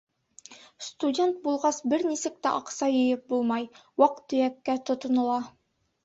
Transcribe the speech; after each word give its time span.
Студент 0.85 1.35
булғас, 1.41 1.81
бер 1.91 2.05
нисек 2.11 2.39
тә 2.47 2.53
аҡса 2.59 2.87
йыйып 2.95 3.21
булмай, 3.33 3.67
ваҡ-төйәккә 4.05 4.77
тотонола. 4.91 5.37